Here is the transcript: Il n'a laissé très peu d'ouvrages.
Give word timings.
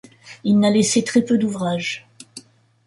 Il 0.43 0.57
n'a 0.57 0.71
laissé 0.71 1.03
très 1.03 1.21
peu 1.21 1.37
d'ouvrages. 1.37 2.07